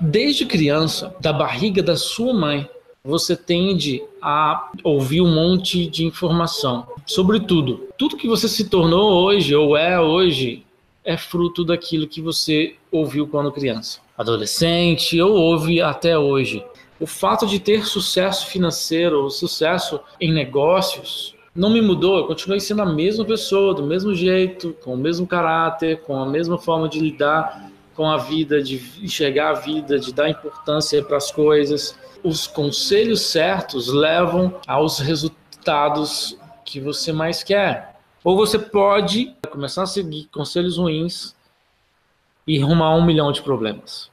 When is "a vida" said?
28.08-28.62, 29.50-29.98